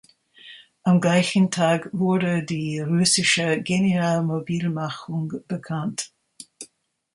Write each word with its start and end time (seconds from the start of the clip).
Am 0.81 0.99
gleichen 0.99 1.51
Tag 1.51 1.91
wurde 1.93 2.43
die 2.43 2.79
russische 2.79 3.61
Generalmobilmachung 3.61 5.31
bekannt. 5.47 6.11